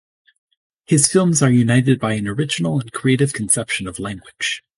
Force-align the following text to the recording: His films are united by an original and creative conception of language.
His 0.87 1.05
films 1.07 1.43
are 1.43 1.51
united 1.51 1.99
by 1.99 2.13
an 2.13 2.27
original 2.27 2.79
and 2.79 2.91
creative 2.91 3.33
conception 3.33 3.85
of 3.87 3.99
language. 3.99 4.63